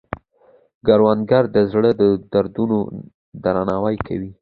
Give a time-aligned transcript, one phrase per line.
[0.85, 1.91] کروندګر د زړو
[2.33, 2.77] دودونو
[3.43, 4.31] درناوی کوي